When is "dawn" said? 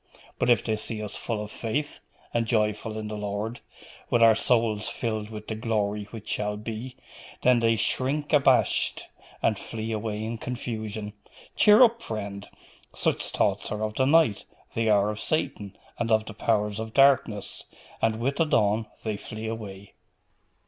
18.45-18.87